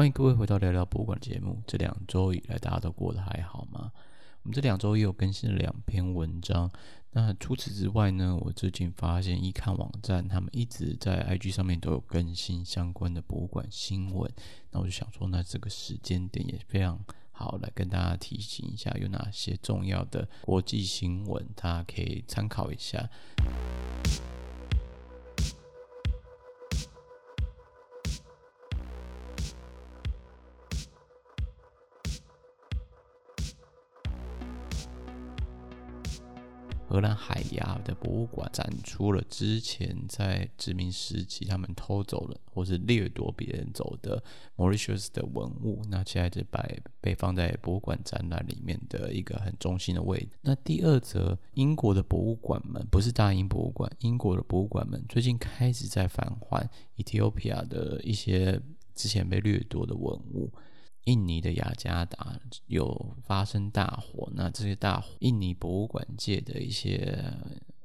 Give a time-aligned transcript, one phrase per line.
[0.00, 1.62] 欢迎各位回到聊聊博物馆节目。
[1.66, 3.92] 这两周以来，大家都过得还好吗？
[4.42, 6.70] 我们这两周也有更新了两篇文章。
[7.10, 14.32] 那除此之外呢，我最近发现一看网站，他们一直在 IG 上面都有更新相关的博物馆新闻。
[14.70, 16.98] 那我就想说，那这个时间点也非常
[17.30, 23.06] 好，来跟大家提醒一下，有哪些重要的国际新闻，大家可以参考一下。
[36.90, 44.20] 荷兰海牙的博物馆展出了之前在殖民时期他们偷走了或是掠夺别人走的
[44.56, 50.30] Mauritius 的文物，那现在就摆被放在博物馆展览里面的一个很中心的位置。
[50.40, 58.60] 那第二则，英国的博物馆们不是大英博物馆，英国的博物馆们最近开始在返还 Ethiopia 的一些
[58.96, 60.52] 之前被掠夺的文物。
[61.04, 67.24] 印尼的雅加达有发生大火，那这些大火，印尼博物馆界的一些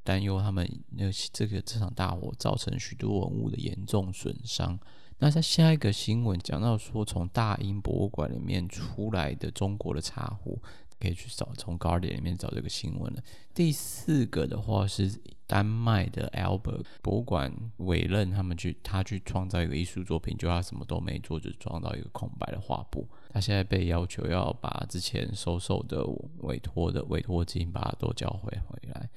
[0.03, 4.77] 担忧，他们那这个这场大火造成许多文物的严重损伤。
[5.17, 10.61] 那在下一个新闻讲到说，从大英博物馆里面出来的中国的茶壶。
[10.99, 13.21] 可以去找，从 Guardian 里面找这个新闻了。
[13.53, 15.11] 第四个的话是
[15.47, 23.07] 丹麦的 Albert 博物馆委任他们去，他去创造一个艺术作品，就他什么都没做，就创造一个空白的画布。
[23.29, 26.05] 他现在被要求要把之前收受的
[26.39, 29.09] 委托的委托金把它都交回回来。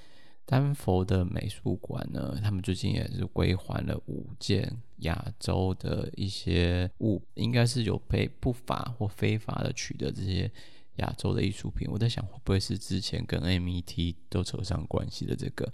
[0.44, 10.50] 丹佛的美术馆呢，他们最近也是归还了五件亚洲的一些物，应该是有被不法或非法的取得这些。
[10.98, 15.72] 亚洲的艺术品，我在想会不会是之前跟 MET 都扯上关系的这个？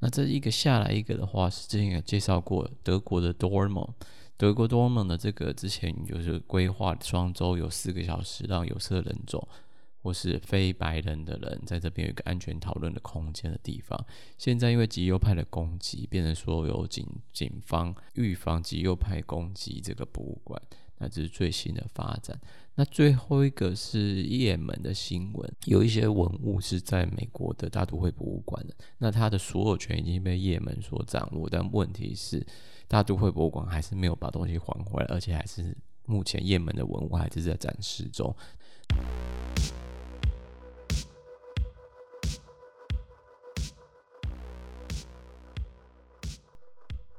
[0.00, 3.90] 那这一个下来一个的话，是之前有介绍过德国的 Dormo，
[4.36, 9.48] 德国 Dormo 的这个之前就是规划双周有四个小时，让有色人种
[10.00, 13.98] 或是非白人的人在这边有一个安全讨论的空间的地方。
[14.38, 20.62] 现在因为极右派的攻击，变成说有警警方预防极右派攻击这个博物馆。
[20.98, 22.38] 那这是最新的发展。
[22.74, 31.48] 那最后一个是也门的新闻，有一些文物是在美国的大都会博物馆的，那它的所有权已经被也门所掌握。
[31.50, 32.46] 但问题是，
[32.86, 38.34] 大都会博物馆还是没有把东西还回来，而且还是目前也门的文物还是在展示中。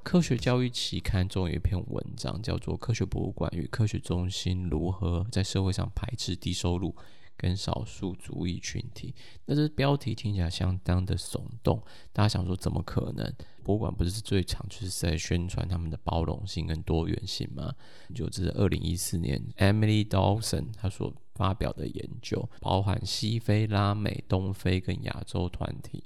[0.02, 6.94] 科学教育期刊中有一篇文章，叫做《科学博物馆与科学中心如何在社会上排斥低收入
[7.36, 9.14] 跟少数族裔群体》。
[9.44, 13.32] 那这标题听起来相当的耸动，大家想说怎么可能？
[13.62, 17.72] 博物馆不是最常就是在宣传他们的包容性跟多元性吗？
[18.14, 26.02] 就这是二零一四年 Emily Dawson 他所发表的研究，包含西非、拉美、东非跟亚洲团体。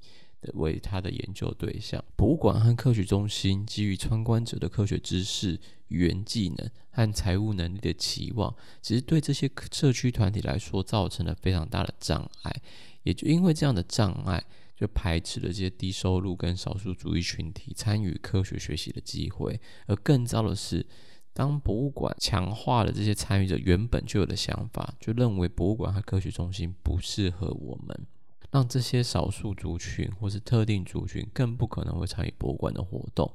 [0.54, 12.62] 为他的研究对象，博物馆和科学中心基于参观者的科学知识、语言技能和财务能力的期望，其实对这些社区团体来说造成了非常大的障碍。
[13.02, 14.42] 也就因为这样的障碍，
[14.76, 19.60] 就排斥了这些低收入跟少数族裔群体参与科学学习的机会。
[19.86, 20.86] 而更糟的是，
[21.34, 28.06] 当博物馆强化了这些参与者原本就有的想法，就认为博物馆和科学中心不适合我们。
[28.54, 33.28] 让这些少数族群或是特定族群更不可能会参与博物馆的活动。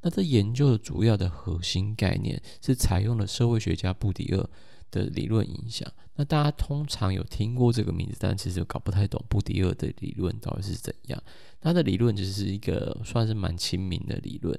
[0.00, 4.48] 那这研究的主要的核心概念是采用了社会学家布迪厄
[4.90, 5.86] 的理论影响。
[6.14, 11.22] 那大家通常有听过这个名字，但其实搞不太懂布迪厄的理论到底是怎样。
[11.60, 14.58] 他的理论只是一个算是蛮亲民的理论。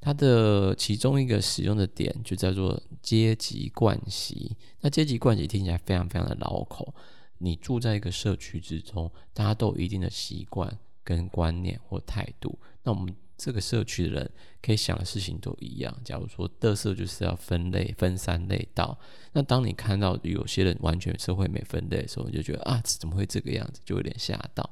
[0.00, 4.56] 他的其中一个使用的点就叫做阶级惯习。
[4.82, 6.94] 那阶级惯习听起来非常非常的绕口。
[7.42, 12.58] 你住在一个社区之中，大家都有一定的习惯跟观念或态度。
[12.84, 14.30] 那我们这个社区的人
[14.60, 15.94] 可以想的事情都一样。
[16.04, 18.96] 假如说，垃圾就是要分类，分三类到。
[19.32, 23.80] 那当你看到有些人完全社会没分类的时候，你就觉得啊，怎么会这个样子？
[23.84, 24.70] 就有点吓到。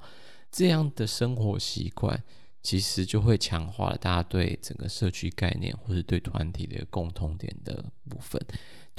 [0.53, 2.23] 这样的生活习惯，
[2.63, 8.41] 其实就会强化了大家对整个社区概念，或是对团体的共同点的部分。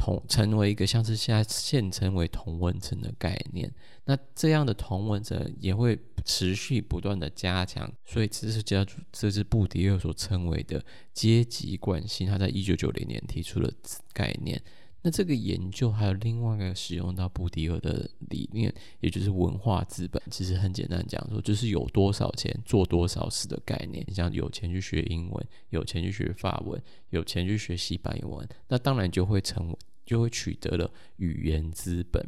[0.02, 3.72] 同成为一个像是现在现称为同温层的概念，
[4.06, 5.96] 那这样的同温层也会
[6.26, 10.84] 持续不断的加强，所以这是叫这是布迪厄所称为的
[11.14, 12.28] 阶级惯性。
[12.28, 13.72] 他在一九九零年提出了
[14.12, 14.60] 概念。
[15.04, 20.22] 那这个研究还有另外一个使用到布迪厄的理念，也就是文化资本。
[20.30, 24.06] 其实很简单讲说，就是有多少钱做多少事的概念。
[24.14, 29.76] 像有钱去学英文，有钱去学法文，有钱去学西班牙文，那当然就会成为
[30.06, 32.26] 就会取得了语言资本。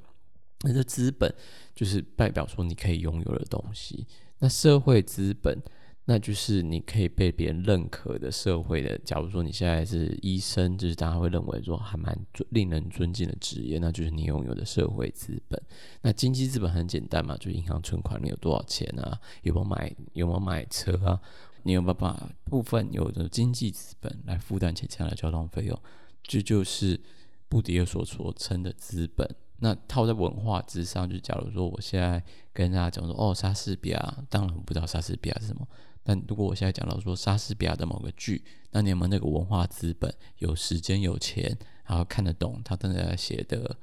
[0.61, 1.33] 那这资本
[1.75, 4.07] 就是代表说你可以拥有的东西。
[4.39, 5.61] 那社会资本，
[6.05, 8.97] 那就是你可以被别人认可的社会的。
[8.99, 12.17] 假如说你现在是医生，就是大家会认为说还蛮
[12.49, 15.61] 令人尊敬的职业，那就是你拥有的社会资本。
[16.01, 19.19] 那经济资本很简单嘛，就银行存款你有多少钱啊？
[19.43, 21.19] 有没有买有没有买车啊？
[21.63, 25.77] 你有没有把部分有的经济资本来负担其他的交通费用？
[26.21, 26.99] 这就是
[27.53, 29.29] 布迪厄所所称的资本。
[29.59, 32.21] 那套在文化之上，就假如说我现在
[32.51, 35.67] 跟大家讲说，哦，莎士比亚，当然我不知道莎士比亚是什么。
[36.01, 40.11] 但如果我现在讲到说莎士比亚的某个剧，那你有没有那个文化资本？
[40.39, 41.55] 有时间、有钱，
[41.85, 43.77] 然后看得懂他正在写的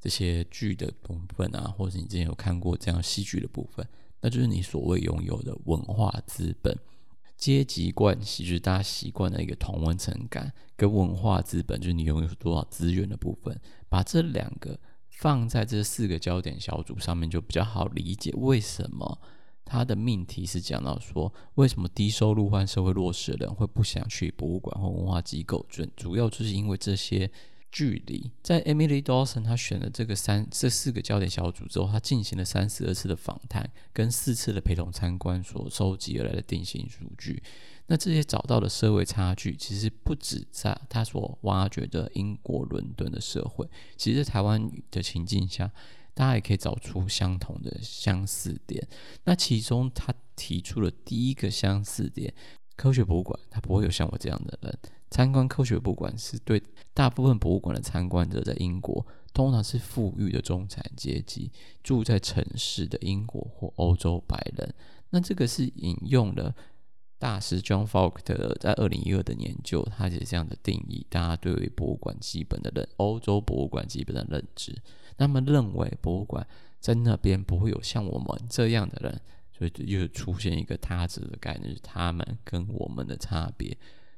[0.00, 3.84] 这些剧的部分啊，或者你之前有看过这样戏剧的部分，
[4.20, 6.78] 那就是你所谓拥有的文化资本。
[7.36, 14.78] 阶级关系就是大家习惯的一个同温层感，跟文化资本就是你拥有多少资源的部分，把这两个。
[15.08, 19.18] 放在这四个焦点小组上面，就比较好理解为什么
[19.64, 25.64] 他的命题是讲到说，为什么低收入或社会弱势的人会不想去博物馆或文化机构？
[25.70, 27.30] 主主要就是因为这些
[27.76, 28.30] 距离。
[28.42, 37.42] 在 Emily Dawson 他选了这个三这四个焦点小组之后，他进行了三十二次的访谈，跟四次的陪同参观所收集而来的定性数据。
[37.88, 43.68] 那这些找到的社会差距，其实不止在他所挖掘的英国伦敦的社会，
[43.98, 45.70] 其实在台湾的情境下，
[46.14, 48.88] 大家也可以找出相同的相似点。
[49.24, 52.32] 那其中他提出了第一个相似点：
[52.74, 54.78] 科学博物馆，它不会有像我这样的人
[55.10, 56.62] 参观科学博物馆，是对
[56.94, 61.50] 大部分博物馆的参观者，在英国通常是富裕的中产阶级，
[61.82, 64.74] 住在城市的英国或欧洲白人。
[65.10, 66.54] 那这个是引用了。
[67.18, 74.76] 大师 John Falk 的在二零一二的研究，他是这样的定义：大家对于博物馆基本的认，欧洲博物馆基本的认知，
[75.16, 76.46] 那么认为博物馆
[76.78, 79.20] 在那边不会有像我们这样的人，
[79.50, 83.74] 所以又出现一个他者的概念，就是他们跟我们的差别，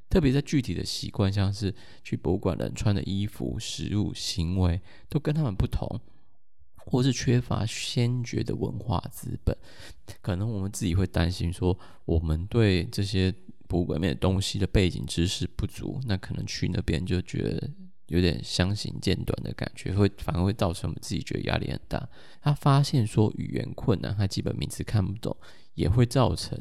[0.09, 6.01] 特别在具体的习惯，像是去博物馆人穿的衣服、食物、行为，都跟他们不同。
[6.91, 9.55] 或是缺乏先决的文化资本，
[10.23, 13.31] 可能我们自己会担心说，我们对这些
[13.67, 17.71] 博物馆里面的东西的背景知识不足，那可能去那边就觉得
[18.07, 22.09] 有点相形见短的感觉，会反而会造成我们自己觉得压力很大。
[22.41, 25.37] 他发现说，语言困难他基本名词看不懂，
[25.75, 26.59] 也会造成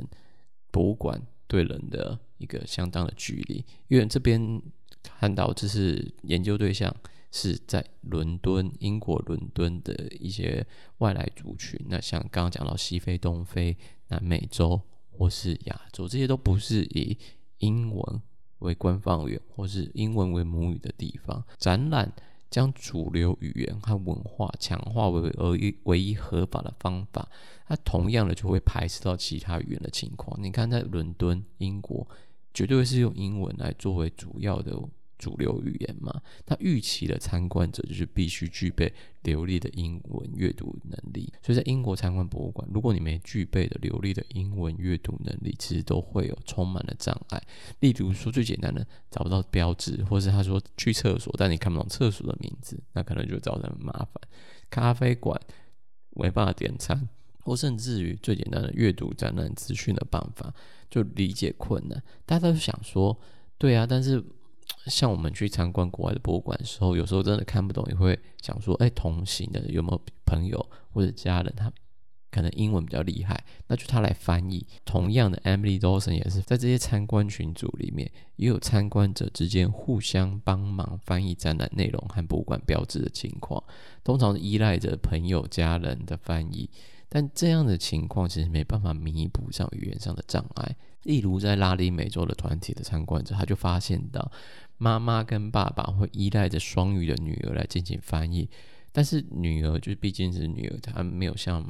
[0.72, 3.66] 博物馆对人的一个相当的距离。
[3.88, 4.62] 因为这边
[5.02, 6.96] 看到这是研究对象。
[7.30, 10.66] 是在伦敦，英国伦敦的一些
[11.00, 11.78] 外来族群。
[11.88, 14.82] 那像刚刚讲到西非、东非、南美洲
[15.12, 17.16] 或是亚洲，这些都不是以
[17.58, 18.22] 英文
[18.60, 21.44] 为官方语言或是英文为母语的地方。
[21.58, 22.12] 展览
[22.50, 27.30] 将主流语言和文化强化为而一唯一合法的方法，
[27.68, 30.42] 它同样的就会排斥到其他语言的情况。
[30.42, 32.08] 你看，在伦敦，英国
[32.58, 34.76] 绝对是用英文来作为主要的。
[35.20, 38.94] 主流语言嘛，他预期的参观者就是必须具备
[39.24, 41.34] 流利的英文阅读能力。
[41.42, 47.42] 所以在英国参观博物馆，如果你没具备的流利的英文阅读能力，其实都会有充满了障碍。
[47.80, 54.22] 例如说，最简单的找不到标志，或是他说去厕所，但你看不懂厕所的名字，那可能就造成麻烦。
[54.70, 55.42] 咖啡馆
[56.12, 57.10] 没办法点餐，
[57.48, 60.54] 或甚至于最简单的阅读展览资讯的办法，
[60.90, 62.04] 就理解困难。
[62.26, 63.18] 大家都想说，
[63.58, 64.22] 对啊，但是。
[64.88, 71.72] 像我们去参观国外的博物馆的时候，有时候真的看不懂，也会想说：哎，同行的有没有朋友或者家人，他
[72.30, 74.68] 可能英文比较厉害，那就他来翻译。
[74.84, 83.64] 同样的，Emily Dawson 也是在这些参观群组里面，也有参观者之间互相帮忙翻译展览内容和博物馆标志的情况，
[84.04, 86.70] 通常依赖着朋友、家人的翻译。
[87.10, 90.76] 但这样的情况其实没办法弥补上语言上的障碍。
[91.04, 94.32] 例如，在拉丁美洲的团体的参观者，他就发现到。
[94.80, 98.48] 妈妈跟爸爸会依赖着双语的女儿来进行翻译，
[98.98, 101.64] 但是女儿就是毕竟是女儿，她没有像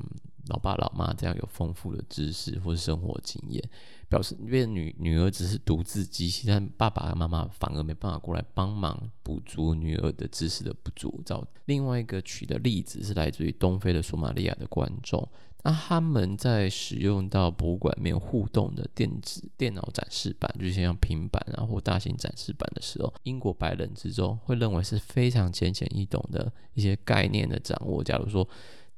[0.48, 3.62] 老爸老妈这样有丰富的知识或是生活经验，
[4.08, 11.22] 表示因为女女儿只是独自机器，但爸爸妈妈反而没办法过来帮忙补足女儿的知识的不足。
[11.26, 15.28] 找另外一个举的例子是来自于东非的索马利亚的观众。
[15.68, 28.02] 那他们在使用到博物馆里面互动的电子电脑展示板，就像平板啊或大型展示板的时候，英国白人之中会认为是非常浅显易懂的一些概念的掌握。
[28.02, 28.48] 假如说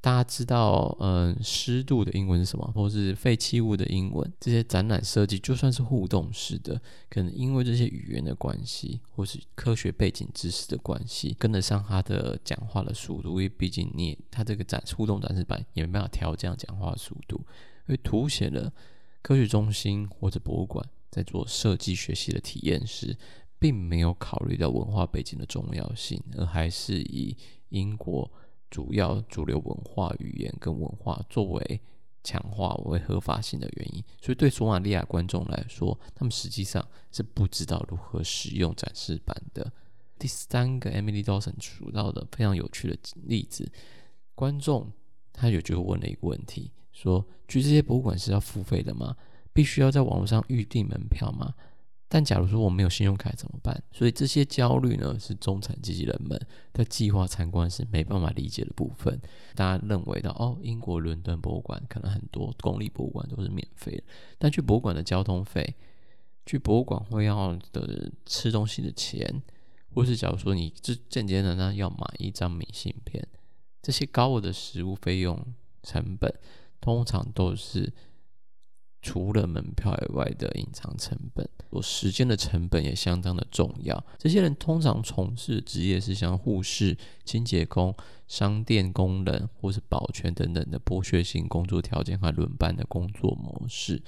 [0.01, 4.31] 大家知道，嗯，湿度的英文是什么，或是废弃物的英文？
[4.39, 13.31] 这些展览设计就算是互动式的，可能因为这些语言的关系，或是科学背景知识的关系，跟得上他的讲话的速度。
[13.31, 17.35] 因为毕竟你他这个展互动展示板也没办法调这样讲话的速度，
[17.87, 18.71] 因为凸显了
[19.21, 23.17] 科学中心或者博物馆在做设计学习的体验时，
[23.59, 27.35] 并没有考虑到文化背景的重要性，而还是以
[27.67, 28.31] 英国。
[28.69, 31.81] 主要主流文化语言跟文化作为
[32.23, 39.71] 强化为合法性的原因，所以对索马利亚观众来说，他们实际上是不知道如何使用展示板的。
[40.17, 43.71] 第三个 Emily Dawson 数到的非常有趣的例子，
[44.35, 44.91] 观众
[45.31, 49.15] 他有就问了一个问题，说：去这些博物馆是要付费的吗？
[49.53, 51.53] 必须要在网络上预订门票吗？
[52.11, 53.83] 但假如说我没有信用卡怎么办？
[53.91, 56.39] 所以这些焦虑呢，是中产阶级人们
[56.73, 59.21] 在计划参观时没办法理解的部分。
[59.53, 64.03] 大家认为到哦，英国伦敦博物馆可能很多公立博物馆都是免费的，
[64.39, 65.75] 但去博物馆的交通费，
[66.47, 69.43] 去博物馆会要的吃东西的钱，
[69.93, 73.27] 或是假如说你这间接的呢要买一张明信片，
[73.83, 75.39] 这些高额的食物费用
[75.83, 76.33] 成本，
[76.81, 77.93] 通常都是。
[79.01, 84.03] 除了门票以外的隐藏成本，我时间的成本也相当的重要。
[84.17, 87.95] 这些人通常从事职业是像护士、清洁工、
[88.27, 94.03] 商店工人或是保全等等的剥削性工作条件和轮班的工作模式。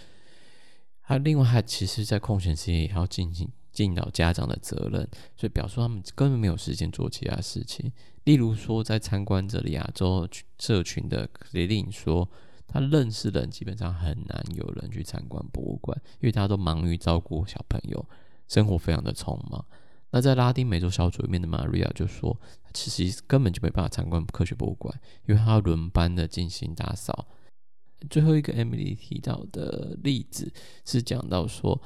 [1.00, 5.08] 还有另外，还其实在空闲时间也要进行尽到家长的责任，
[5.38, 7.92] 所以表示他们根本没有时间做其他事情。
[8.26, 10.28] 例如说，在参观者里亚洲
[10.60, 12.30] 社群的克雷琳说。
[12.72, 18.08] 他认识的人基本上很难有人去参观博物馆，因为大家都忙于照顾小朋友，
[18.48, 19.66] 生活非常的匆忙。
[20.12, 22.40] 那在拉丁美洲小组里面的 Maria 就说，
[22.74, 24.98] 其实根本就没办法参观科学博物馆，
[25.28, 27.28] 因为他要轮班的进行打扫。
[28.10, 30.52] 最后一个 Emily 提到的例子
[30.86, 31.82] 是讲到说，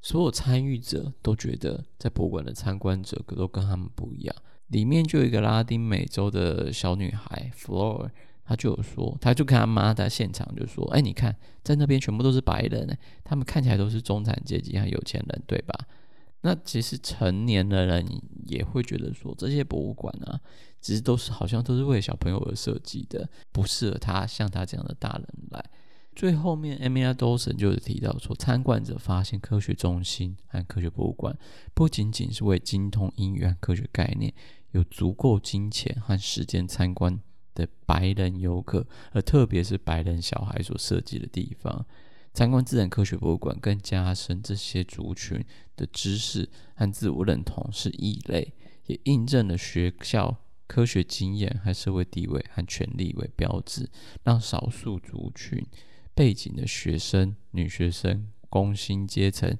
[0.00, 4.36] 所有参与者都觉得在博物馆的参观者都跟他们不一样。
[4.66, 8.10] 里面就有一个拉丁美洲的小女孩 Flor。
[8.44, 15.74] 他就有说，他就跟他妈在现场就说：“哎，你看，在那边全部都是白人，他们看起来都是中产阶级和有钱人，对吧？
[16.42, 18.06] 那其实成年的人
[18.46, 20.38] 也会觉得说，这些博物馆啊，
[20.80, 25.64] 其实都是好像都是为小朋友而设计的，不适合他像他这样的大人来。
[26.14, 31.36] 最后面，Emily Dawson 就是提到说，参观者发现科学中心和科学博物馆
[31.72, 34.32] 不仅仅是为精通英语和科学概念，
[34.72, 37.18] 有足够金钱和时间参观。”
[37.54, 41.86] 的白人游客，而特别是白人小孩所设计的地方，
[42.32, 45.44] 参观自然科学博物馆更加深这些族群
[45.76, 48.52] 的知识和自我认同是异类，
[48.86, 53.88] 也印证了学校科学经验和社会地位和权力为标志，
[54.24, 55.64] 让少数族群
[56.14, 59.56] 背景的学生、女学生、工薪阶层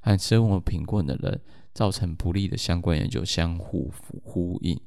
[0.00, 1.40] 和生活贫困的人
[1.72, 3.90] 造成不利的相关研究相互
[4.22, 4.78] 呼应。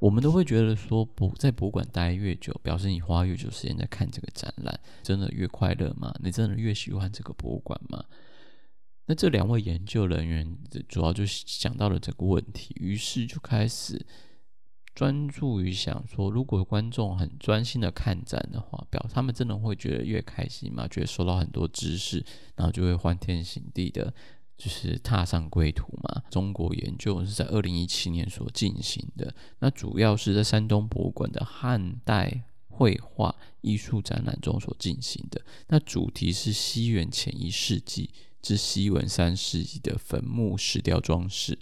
[0.00, 6.12] 我们都会觉得说，不在博物馆待越久，表示你花越久时间在看这个展览，真的越快乐吗？
[6.22, 8.02] 你真的越喜欢这个博物馆吗？
[9.04, 10.56] 那这两位研究人员
[10.88, 14.06] 主要就想到了这个问题，于是就开始
[14.94, 20.88] 专注于想说，如果观众很专心的看展的话，表他们真的会觉得越开心吗？
[20.88, 22.24] 觉得收到很多知识，
[22.56, 24.14] 然后就会欢天喜地的。
[24.60, 26.22] 就是踏上归途嘛。
[26.30, 35.40] 中国研究是在二零一七年所进行的，那主要是在山东博物馆的汉代绘画艺术展览中所进行的。
[35.68, 38.10] 那主题是西元前一世纪
[38.42, 41.58] 至西元三世纪的坟墓石雕装饰。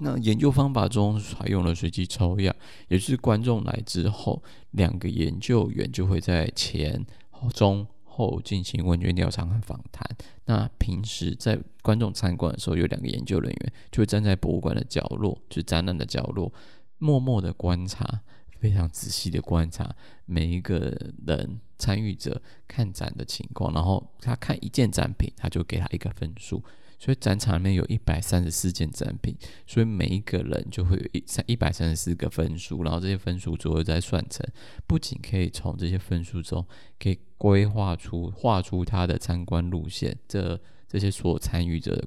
[0.00, 2.54] 那研究方法中采用了随机抽样，
[2.88, 4.42] 也就是观众来之后，
[4.72, 7.86] 两个研究员就会在前、后中。
[8.18, 10.04] 后进行问卷调查和访谈。
[10.46, 16.52] 那平时在观众参观的时候，有两个研究人员就会站在博物馆的角落，就展览的角落，
[16.98, 18.20] 默默的观察，
[18.58, 19.94] 非常仔细的观察
[20.26, 23.72] 每一个人参与者看展的情况。
[23.72, 26.62] 然后他看一件展品，他就给他一个分数。
[27.00, 29.32] 所以展场里面有一百三十四件展品，
[29.68, 34.44] 所以每一个人就会有一三一百三十四个分数，然后这些分数最后再算成，
[34.84, 36.66] 不仅可以从这些分数中
[36.98, 42.06] 可以规划出画出他的参观路线，这这些所参与者的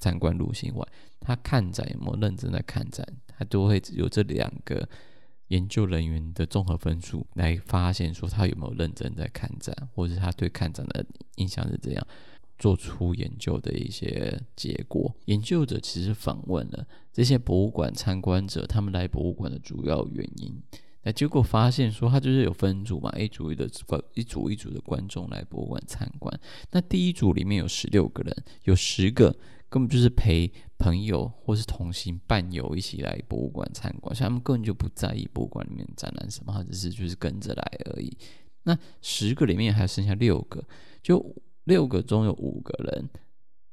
[0.00, 0.84] 参观路线外，
[1.20, 4.88] 他看展有没有认真的看展，他都会有这两个
[5.48, 11.06] 研究人员的综合分数来发现说他有没有认真在看展，或者他对看展的
[11.36, 12.06] 印象是怎样。
[12.58, 15.16] 做出研究的一些结果。
[15.24, 20.62] 研究者其实访问了这些博物馆参观者，他们来博物馆的主要原因。
[21.02, 26.38] 那结果发现说，他就是有分组嘛，A 组一的观一组一组的观众来博物馆参观。
[26.72, 29.34] 那第一组里面有十六个人，有十个
[29.68, 38.14] 根本就是陪朋友或是同行伴游一起来博物馆参观，所以他们根本就不在意博物馆里面展览什么，他只是就是跟着来而已。
[38.64, 40.62] 那十个里面还剩下六个，
[41.02, 43.08] 就六个中有五个人。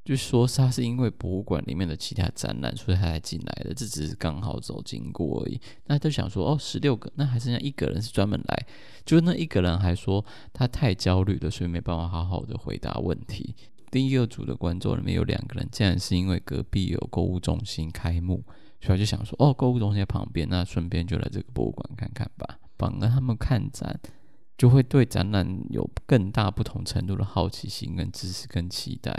[0.07, 5.59] 就说他是因为博物馆里面的其他展览，所以他才进来的，这只是刚好走经过而已。
[5.87, 8.65] 那他就想说，哦，十六个，那还剩下一个人是专门来，
[9.03, 10.23] 就那一个人还说
[10.53, 13.53] 他太焦虑了，所以没办法好好的回答问题。
[13.91, 18.41] 第二组的观众里面有两个人，竟然是因为隔壁有购物中心开幕，
[18.79, 22.57] 所以他就想说，哦，购物中心在旁边，那顺便就来这个博物馆看看吧。
[22.77, 23.99] 反而他们看展，
[24.57, 29.13] 就会对展览有更大不同程度的好奇心、跟知识、跟期待。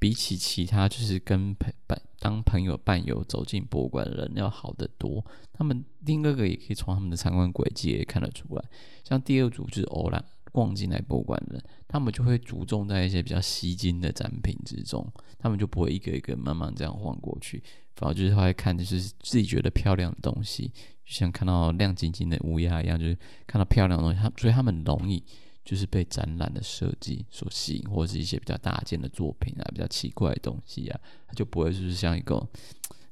[0.00, 5.24] 比起其他就是跟陪伴当朋友伴游走进博物馆的人要好得多。
[5.52, 8.64] 他们另一个也可以从他们的参观轨迹也看得出来。
[9.04, 15.06] 像第二组就是偶然逛进来博物馆的人，他们就会注重在一些比较吸睛的展品之中，
[15.38, 17.62] 他们就不会一个一个慢慢这样晃过去，
[17.94, 20.68] 反而就是他会看就是自己觉得漂亮的东西，
[21.04, 23.16] 就像看到亮晶晶的乌鸦一样，就是
[23.46, 25.22] 看到漂亮的东西，他所以他们容易。
[25.64, 32.44] 就是被展览的设计所吸引，或者是一些比较大件的作品啊，比较奇怪的东西啊，他就不会就是像一个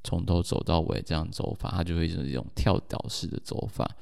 [0.03, 3.97] 从头走到尾这样走法，他就会是一种跳岛式的走法。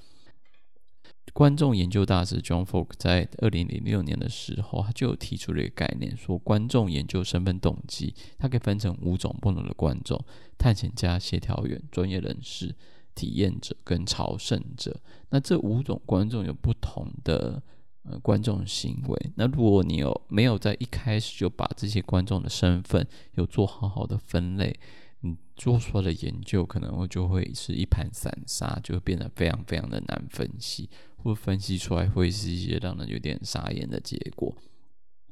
[1.32, 10.18] 观众研究大师 John Folk 在二零零六年的时候，他就有提出了一个概念，说观众研究身份动机，它可以分成五种不同的观众：
[10.56, 12.74] 探险家、协调员、专业人士、
[13.14, 14.98] 体验者跟朝圣者。
[15.28, 17.62] 那这五种观众有不同的。
[18.08, 19.30] 呃，观众行为。
[19.34, 24.78] 那如果你有没有在一开始就把这些观众的身份有做好好的分类，
[25.20, 34.54] 你做出来的研究可能会就会是一盘散沙，就会变得非常非常的难分析，或分析出来会是一些让人有点傻眼的结果。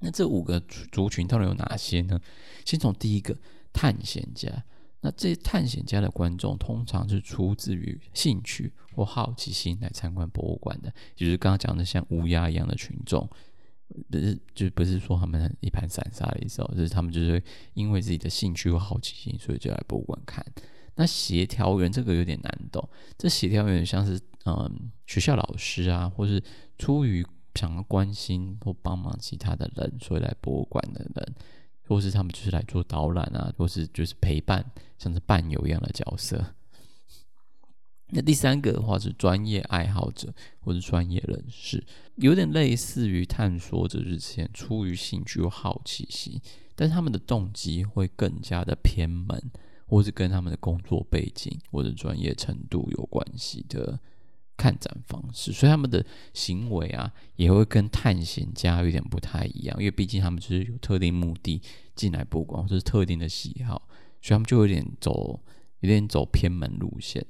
[0.01, 0.59] 那这五个
[0.91, 2.21] 族群到底有哪些呢？
[2.65, 3.37] 先从第一个
[3.73, 4.65] 探险家。
[5.07, 13.29] 那这些探险家的观众通常是出自于兴趣或好奇心来参观博物馆的，就是刚刚讲的像乌鸦一样的群众，
[14.11, 17.43] 不是就不是说他们一盘散沙的意思哦，就是他们就是
[17.75, 20.43] 因为自己的兴趣或好奇心，所以就来博物馆看。
[20.95, 22.89] 那协调员这个有点难懂，
[23.19, 26.43] 这协调员像是嗯学校老师啊，或是
[26.79, 27.23] 出于
[27.57, 31.35] 想要关心或帮忙其他的人，所以来博物馆的人。
[31.87, 34.65] 或是他们就是来做导览啊，或是就是陪伴，
[34.99, 36.45] 像是伴游一样的角色。
[38.09, 41.83] 那第三个的话是专业爱好者或者专业人士，
[42.17, 46.41] 有点类似于探索者之前出于兴趣或好奇心，
[46.77, 49.51] 但是他们的动机会更加的偏门，
[49.87, 53.99] 或是跟他们的工作背景或者专业程度有关系的。
[54.57, 61.61] 看展方式，所以他们的行为啊，也会跟探险家有点不太一样，因为毕竟他们就是有特定目的
[61.95, 63.89] 进来博物馆，或是特定的喜好，
[64.23, 65.41] 所以他们就有点走，
[65.81, 67.25] 有点走偏门路线。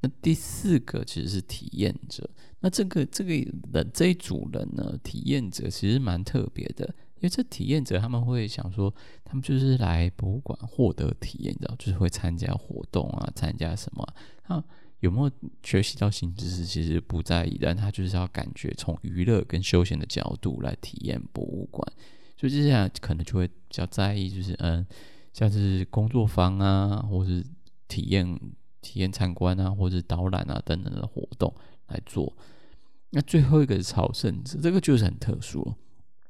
[0.00, 3.32] 那第四个其实是体验者，那这个这个
[3.72, 6.84] 人这一组人呢，体验者其实蛮特别的，
[7.16, 8.92] 因为这体验者他们会想说，
[9.24, 14.04] 他们就是来博物馆获得体验的，就是会参加活动啊，参加什么
[14.42, 14.64] 啊。
[15.02, 15.30] 有没有
[15.64, 21.84] 学习到新知识，其实不在意，但他就是要感觉从娱乐跟休闲的角度来体验博物馆，
[22.36, 24.86] 所以这样可能就会比较在意，就是嗯，
[25.32, 27.44] 像是工作坊啊，或是
[27.88, 28.38] 体验
[28.80, 31.52] 体验参观啊，或是导览啊等等的活动
[31.88, 32.32] 来做。
[33.10, 35.74] 那最后一个是朝圣者，这个就是很特殊，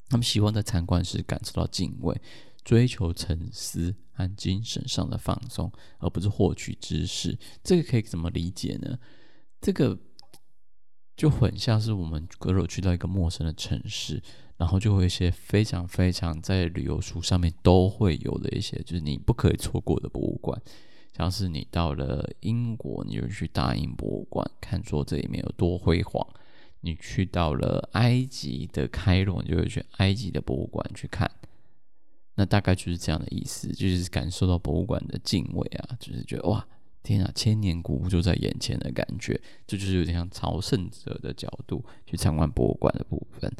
[0.08, 2.18] 他们希望在参观时感受到敬畏。
[2.64, 7.38] 追求沉思和精神上的放松，而不是获取知识。
[7.62, 8.98] 这个可以怎么理解呢？
[9.60, 9.98] 这个
[11.16, 14.22] 就很像是我们如果去到一个陌生的城市，
[14.56, 20.60] 然后就会一些非常非常在旅游书上面都会有的一些，就是你不可以错过的博物馆。
[21.16, 26.26] 像是你到了英国，你就去大英博物馆看说这里面有多辉煌；
[26.80, 31.30] 你去到了埃及的开罗，你就会去埃及的博物馆去看。
[32.34, 36.66] 那大概就是这样的意思，就是感受到博物馆的敬畏啊，就是觉得哇，
[37.02, 43.52] 天啊，千年古物就在眼前的感觉，这就，是有点像朝圣者的角度去参观博物馆的部分。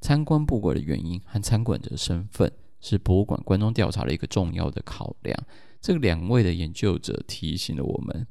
[0.00, 5.36] 参观博物馆的原因和参观者的身份是博物馆观众调查的一个重要的考量。
[5.80, 8.26] 这两位的研究者提醒了我们，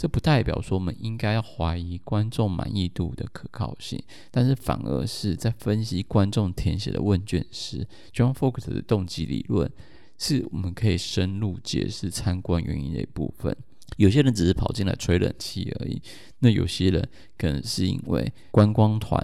[0.00, 9.70] 这不代表说我们应该要怀疑观众满意度的可靠性，但是反而是在分析观众填写的问卷时，John Fox 的动机理论
[10.16, 13.54] 是我们可以深入解释参观原因的一部分。
[13.98, 16.00] 有些人只是跑进来吹冷气而已，
[16.38, 19.22] 那有些人可能是因为观光团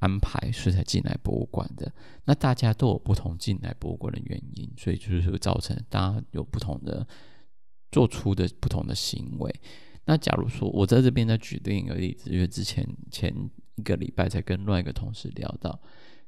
[0.00, 1.90] 安排，所以才进来博物馆的。
[2.26, 7.08] 那大家都有不同进来博物馆的原因，所以就是会造成大家有不同的
[7.90, 9.50] 做出的不同的行为。
[10.10, 13.32] 那假如说我在这边再举另一个例子，因为之前前
[13.76, 15.80] 一个礼拜才跟另外一个同事聊到，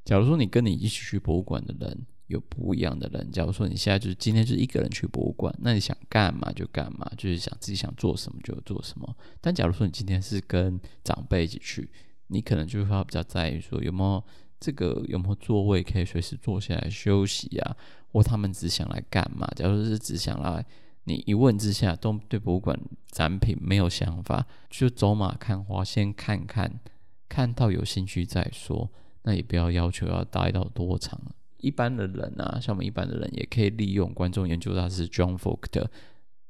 [0.05, 2.07] 假如说你跟你一起去博物馆的人。
[2.29, 3.31] 有不一样的人。
[3.31, 9.15] 假如说你现在就是今天就是一个人去博物馆，那你想干嘛就干嘛，就是想自己想做什么就做什么。
[9.39, 11.91] 但假如说你今天是跟长辈一起去，
[12.29, 14.25] 你可能就会比较在意说有没有
[14.59, 17.77] 这个有没有座位可以随时坐下来休息啊，
[18.13, 19.47] 或他们只想来干嘛？
[19.55, 20.65] 假如是只想来，
[21.05, 22.79] 你一问之下都对博物馆
[23.11, 26.81] 展品没有想法，就走马看花，先看看，
[27.29, 28.91] 看到有兴趣再说。
[29.25, 31.21] 那也不要要求要待到多长。
[31.59, 35.89] 一般的人啊，像我们一般的人，也可以利用观众研究大师 John Fox 的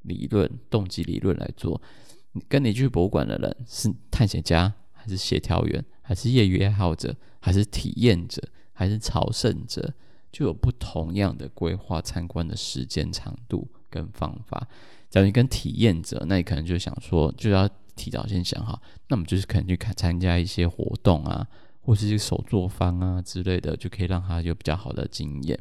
[0.03, 1.81] 理论、动机理论来做。
[2.49, 9.93] 跟你去博物馆的人是探险家，还是协调员，还是业余爱好者，还是体验者，还是朝圣者，
[10.31, 14.67] 就有不同样的规划参观的时间长度跟方法。
[15.09, 21.47] 假如你跟体验者，那你可能就想说，就要提早先想好，那我们就是可能去看参加一些活动啊。
[21.85, 25.59] 或是手作坊啊之类的，就可以让他有比较好的经验。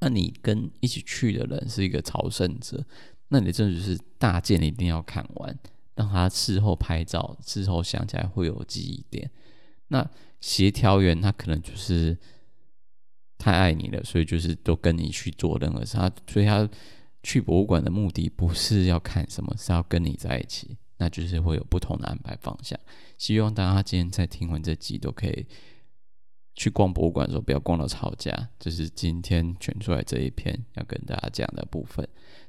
[0.00, 2.82] 那你跟一起去的人是一个朝圣者，
[3.28, 5.54] 那你这就是大件一定要看完，
[5.96, 9.30] 让他事后拍照，事后想起来会有记忆点。
[9.88, 12.16] 那协调员他可能就是
[13.36, 15.98] 太爱你了，所以就是都跟你去做任何事。
[15.98, 16.66] 他所以他
[17.22, 20.76] 去博物馆的目的不是要看什么，是要跟你在一起。
[21.00, 22.76] 那就是会有不同的安排方向。
[23.16, 25.46] 希望大家今天在听完这集都可以
[26.56, 28.48] 去逛博物馆的时候，不要逛到吵架。
[28.58, 32.06] 这、是今天选出来这一篇要跟大家讲的部分。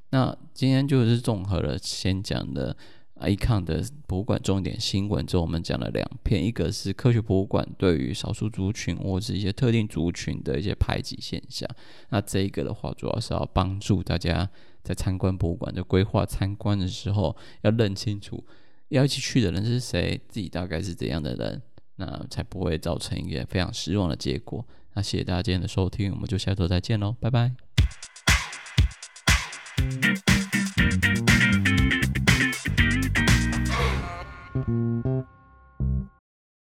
[0.10, 2.76] 那今天就是综合了先讲的
[3.20, 11.70] icon 的博物馆重点新闻之后，我们讲了两篇，一个是科学博物馆对于少数族群或是一些特定族群的一些排挤现象。
[12.10, 14.50] 那这一个的话，主要是要帮助大家。
[14.82, 18.42] 在参观博物馆的规划参观的时候，要认清楚
[18.88, 21.62] 要一起去的人是谁，自己大概是怎样的人，
[21.98, 24.66] 那才不会造成一个非常失望的结果。
[24.94, 27.52] 那谢谢大家今天的收听，我们就下周再见喽，拜拜。